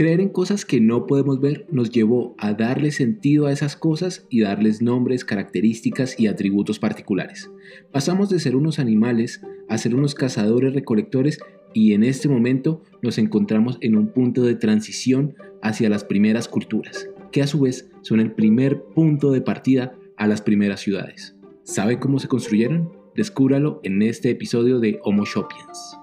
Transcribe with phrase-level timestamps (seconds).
[0.00, 4.26] Creer en cosas que no podemos ver nos llevó a darle sentido a esas cosas
[4.30, 7.50] y darles nombres, características y atributos particulares.
[7.92, 11.38] Pasamos de ser unos animales a ser unos cazadores recolectores
[11.74, 17.10] y en este momento nos encontramos en un punto de transición hacia las primeras culturas,
[17.30, 21.36] que a su vez son el primer punto de partida a las primeras ciudades.
[21.62, 22.90] ¿Sabe cómo se construyeron?
[23.14, 25.99] Descúbralo en este episodio de Homo Shopiens.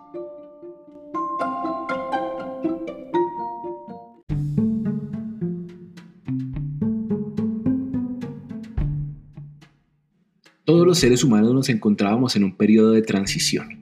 [10.67, 13.79] Todos los seres humanos nos encontrábamos en un periodo de transición.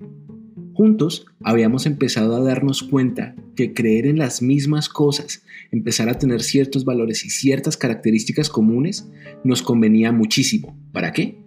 [0.76, 6.44] Juntos habíamos empezado a darnos cuenta que creer en las mismas cosas, empezar a tener
[6.44, 9.10] ciertos valores y ciertas características comunes,
[9.44, 10.78] nos convenía muchísimo.
[10.92, 11.40] ¿Para qué?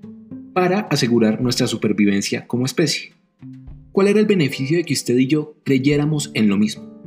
[0.54, 3.12] Para asegurar nuestra supervivencia como especie.
[3.92, 6.98] ¿Cuál era el beneficio de que usted y yo creyéramos en lo mismo?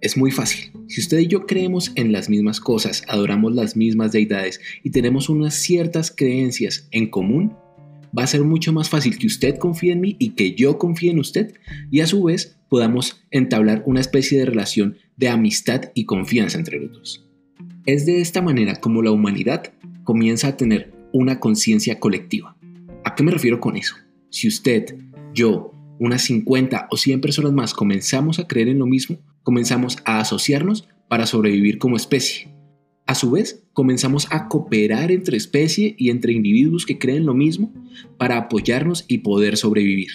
[0.00, 0.70] Es muy fácil.
[0.86, 5.28] Si usted y yo creemos en las mismas cosas, adoramos las mismas deidades y tenemos
[5.28, 7.52] unas ciertas creencias en común,
[8.16, 11.10] va a ser mucho más fácil que usted confíe en mí y que yo confíe
[11.10, 11.54] en usted
[11.90, 16.78] y a su vez podamos entablar una especie de relación de amistad y confianza entre
[16.80, 17.26] los dos.
[17.86, 19.72] Es de esta manera como la humanidad
[20.04, 22.56] comienza a tener una conciencia colectiva.
[23.04, 23.94] ¿A qué me refiero con eso?
[24.30, 24.94] Si usted,
[25.32, 30.20] yo, unas 50 o 100 personas más comenzamos a creer en lo mismo, comenzamos a
[30.20, 32.57] asociarnos para sobrevivir como especie.
[33.08, 37.72] A su vez, comenzamos a cooperar entre especie y entre individuos que creen lo mismo
[38.18, 40.10] para apoyarnos y poder sobrevivir.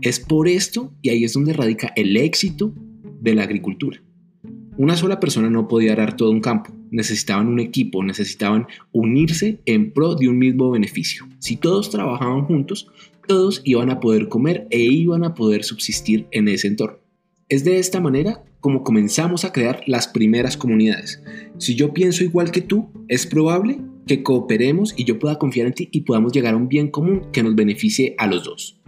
[0.00, 2.72] Es por esto, y ahí es donde radica el éxito
[3.20, 4.02] de la agricultura.
[4.78, 9.92] Una sola persona no podía arar todo un campo, necesitaban un equipo, necesitaban unirse en
[9.92, 11.28] pro de un mismo beneficio.
[11.40, 12.88] Si todos trabajaban juntos,
[13.26, 16.96] todos iban a poder comer e iban a poder subsistir en ese entorno.
[17.50, 21.22] Es de esta manera como comenzamos a crear las primeras comunidades.
[21.58, 25.74] Si yo pienso igual que tú, es probable que cooperemos y yo pueda confiar en
[25.74, 28.80] ti y podamos llegar a un bien común que nos beneficie a los dos.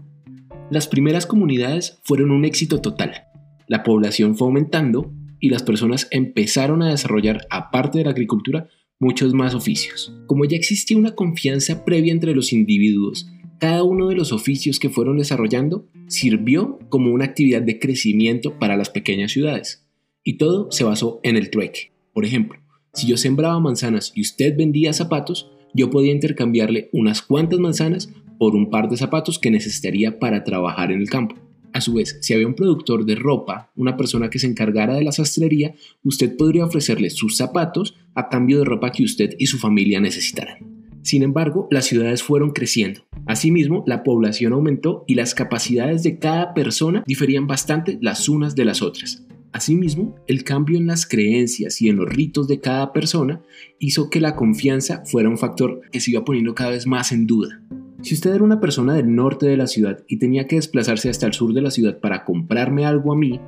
[0.71, 3.25] Las primeras comunidades fueron un éxito total.
[3.67, 9.33] La población fue aumentando y las personas empezaron a desarrollar, aparte de la agricultura, muchos
[9.35, 10.15] más oficios.
[10.27, 13.29] Como ya existía una confianza previa entre los individuos,
[13.61, 18.77] cada uno de los oficios que fueron desarrollando sirvió como una actividad de crecimiento para
[18.77, 19.87] las pequeñas ciudades.
[20.25, 21.93] Y todo se basó en el trueque.
[22.15, 22.59] Por ejemplo,
[22.95, 28.57] si yo sembraba manzanas y usted vendía zapatos, yo podía intercambiarle unas cuantas manzanas por
[28.57, 31.37] un par de zapatos que necesitaría para trabajar en el campo.
[31.75, 35.05] A su vez, si había un productor de ropa, una persona que se encargara de
[35.05, 39.59] la sastrería, usted podría ofrecerle sus zapatos a cambio de ropa que usted y su
[39.59, 40.70] familia necesitaran.
[41.03, 43.03] Sin embargo, las ciudades fueron creciendo.
[43.27, 48.65] Asimismo, la población aumentó y las capacidades de cada persona diferían bastante las unas de
[48.65, 49.25] las otras.
[49.53, 53.43] Asimismo, el cambio en las creencias y en los ritos de cada persona
[53.79, 57.27] hizo que la confianza fuera un factor que se iba poniendo cada vez más en
[57.27, 57.61] duda.
[58.03, 61.27] Si usted era una persona del norte de la ciudad y tenía que desplazarse hasta
[61.27, 63.39] el sur de la ciudad para comprarme algo a mí,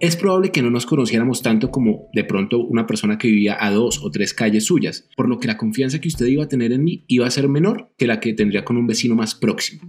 [0.00, 3.70] es probable que no nos conociéramos tanto como de pronto una persona que vivía a
[3.70, 6.72] dos o tres calles suyas, por lo que la confianza que usted iba a tener
[6.72, 9.82] en mí iba a ser menor que la que tendría con un vecino más próximo.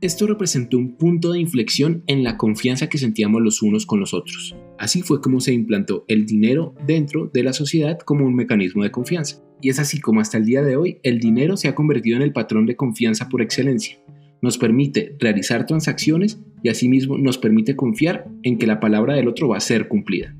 [0.00, 4.14] Esto representó un punto de inflexión en la confianza que sentíamos los unos con los
[4.14, 4.54] otros.
[4.78, 8.92] Así fue como se implantó el dinero dentro de la sociedad como un mecanismo de
[8.92, 9.42] confianza.
[9.60, 12.22] Y es así como hasta el día de hoy el dinero se ha convertido en
[12.22, 13.98] el patrón de confianza por excelencia.
[14.42, 19.48] Nos permite realizar transacciones y asimismo nos permite confiar en que la palabra del otro
[19.48, 20.34] va a ser cumplida.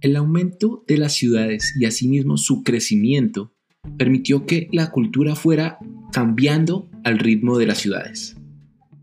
[0.00, 3.52] El aumento de las ciudades y asimismo su crecimiento
[3.96, 5.78] permitió que la cultura fuera
[6.12, 8.36] cambiando al ritmo de las ciudades.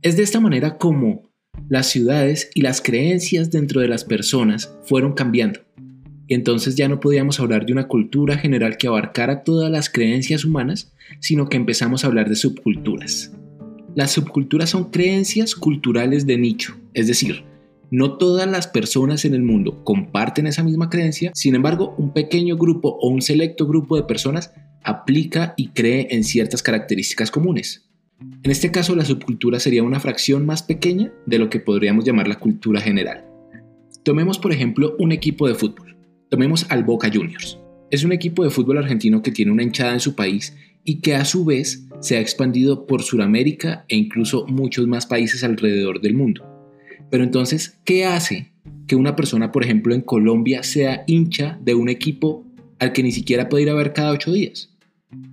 [0.01, 1.31] Es de esta manera como
[1.69, 5.61] las ciudades y las creencias dentro de las personas fueron cambiando.
[6.33, 10.93] Entonces ya no podíamos hablar de una cultura general que abarcara todas las creencias humanas,
[11.19, 13.33] sino que empezamos a hablar de subculturas.
[13.95, 17.43] Las subculturas son creencias culturales de nicho, es decir,
[17.89, 22.55] no todas las personas en el mundo comparten esa misma creencia, sin embargo, un pequeño
[22.55, 24.53] grupo o un selecto grupo de personas
[24.85, 27.89] aplica y cree en ciertas características comunes.
[28.43, 32.29] En este caso, la subcultura sería una fracción más pequeña de lo que podríamos llamar
[32.29, 33.25] la cultura general.
[34.03, 35.97] Tomemos, por ejemplo, un equipo de fútbol.
[36.31, 37.59] Tomemos al Boca Juniors.
[37.89, 40.55] Es un equipo de fútbol argentino que tiene una hinchada en su país
[40.85, 45.43] y que a su vez se ha expandido por Sudamérica e incluso muchos más países
[45.43, 46.47] alrededor del mundo.
[47.09, 48.53] Pero entonces, ¿qué hace
[48.87, 52.45] que una persona, por ejemplo, en Colombia sea hincha de un equipo
[52.79, 54.73] al que ni siquiera puede ir a ver cada ocho días?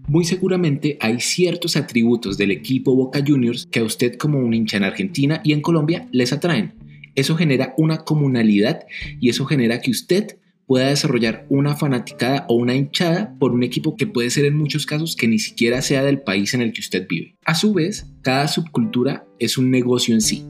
[0.09, 4.79] Muy seguramente hay ciertos atributos del equipo Boca Juniors que a usted como un hincha
[4.79, 6.75] en Argentina y en Colombia les atraen.
[7.15, 8.85] Eso genera una comunalidad
[9.21, 13.97] y eso genera que usted pueda desarrollar una fanaticada o una hinchada por un equipo
[13.97, 16.83] que puede ser en muchos casos que ni siquiera sea del país en el que
[16.83, 17.37] usted vive.
[17.45, 20.45] A su vez, cada subcultura es un negocio en sí.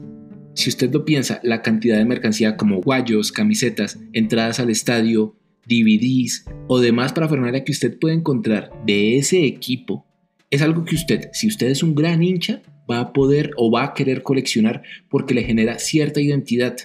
[0.55, 6.45] Si usted lo piensa, la cantidad de mercancía como guayos, camisetas, entradas al estadio, DVDs
[6.67, 10.05] o demás para parafernalia que usted puede encontrar de ese equipo
[10.49, 13.83] es algo que usted, si usted es un gran hincha, va a poder o va
[13.83, 16.75] a querer coleccionar porque le genera cierta identidad,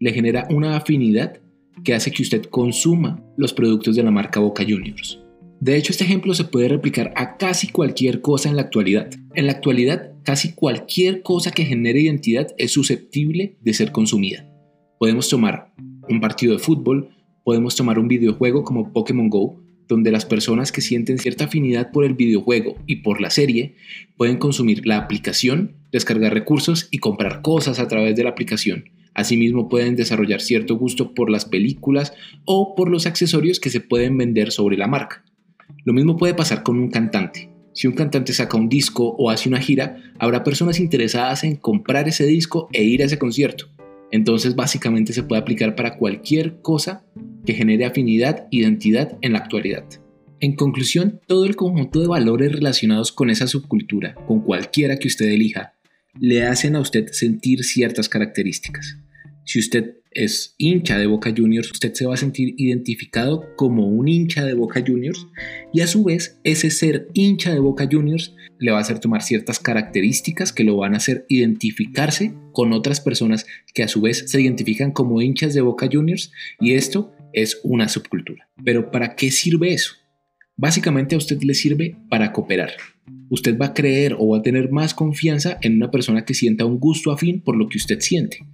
[0.00, 1.40] le genera una afinidad
[1.82, 5.20] que hace que usted consuma los productos de la marca Boca Juniors.
[5.60, 9.10] De hecho, este ejemplo se puede replicar a casi cualquier cosa en la actualidad.
[9.34, 14.46] En la actualidad, casi cualquier cosa que genere identidad es susceptible de ser consumida.
[14.98, 15.72] Podemos tomar
[16.08, 17.10] un partido de fútbol,
[17.44, 22.04] podemos tomar un videojuego como Pokémon Go, donde las personas que sienten cierta afinidad por
[22.04, 23.76] el videojuego y por la serie
[24.16, 28.90] pueden consumir la aplicación, descargar recursos y comprar cosas a través de la aplicación.
[29.14, 32.12] Asimismo pueden desarrollar cierto gusto por las películas
[32.44, 35.24] o por los accesorios que se pueden vender sobre la marca.
[35.84, 37.50] Lo mismo puede pasar con un cantante.
[37.72, 42.08] Si un cantante saca un disco o hace una gira, habrá personas interesadas en comprar
[42.08, 43.66] ese disco e ir a ese concierto.
[44.10, 47.04] Entonces básicamente se puede aplicar para cualquier cosa
[47.44, 49.84] que genere afinidad, identidad en la actualidad.
[50.40, 55.26] En conclusión, todo el conjunto de valores relacionados con esa subcultura, con cualquiera que usted
[55.26, 55.74] elija,
[56.20, 58.98] le hacen a usted sentir ciertas características.
[59.44, 64.08] Si usted es hincha de Boca Juniors, usted se va a sentir identificado como un
[64.08, 65.26] hincha de Boca Juniors
[65.72, 69.22] y a su vez ese ser hincha de Boca Juniors le va a hacer tomar
[69.22, 74.24] ciertas características que lo van a hacer identificarse con otras personas que a su vez
[74.30, 78.48] se identifican como hinchas de Boca Juniors y esto es una subcultura.
[78.64, 79.94] Pero ¿para qué sirve eso?
[80.56, 82.72] Básicamente a usted le sirve para cooperar.
[83.28, 86.64] Usted va a creer o va a tener más confianza en una persona que sienta
[86.64, 88.46] un gusto afín por lo que usted siente.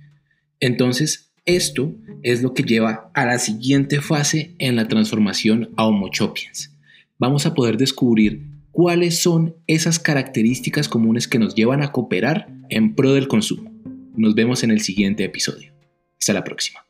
[0.60, 6.10] Entonces, esto es lo que lleva a la siguiente fase en la transformación a Homo
[6.10, 6.76] Chopiens.
[7.18, 12.94] Vamos a poder descubrir cuáles son esas características comunes que nos llevan a cooperar en
[12.94, 13.70] pro del consumo.
[14.14, 15.72] Nos vemos en el siguiente episodio.
[16.18, 16.80] Hasta la próxima.